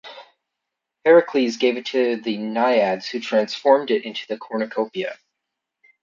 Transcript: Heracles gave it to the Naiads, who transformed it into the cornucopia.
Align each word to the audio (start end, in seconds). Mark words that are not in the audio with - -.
Heracles 1.05 1.57
gave 1.57 1.77
it 1.77 1.85
to 1.85 2.15
the 2.15 2.35
Naiads, 2.35 3.07
who 3.09 3.19
transformed 3.19 3.91
it 3.91 4.03
into 4.03 4.25
the 4.27 4.35
cornucopia. 4.35 5.19